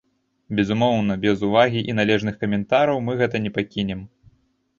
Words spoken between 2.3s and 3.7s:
каментараў мы гэта не